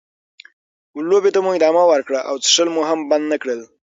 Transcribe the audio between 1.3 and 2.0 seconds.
ته مو ادامه